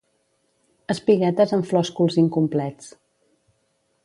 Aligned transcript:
Espiguetes 0.93 1.53
amb 1.59 1.69
flòsculs 1.73 2.19
incomplets. 2.25 2.93